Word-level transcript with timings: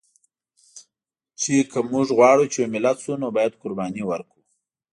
چې 1.39 1.53
که 1.71 1.79
مونږ 1.91 2.07
غواړو 2.17 2.43
چې 2.53 2.57
یو 2.61 2.71
ملت 2.75 2.97
شو، 3.03 3.13
نو 3.21 3.27
باید 3.35 3.57
قرباني 3.61 4.03
ورکړو 4.05 4.41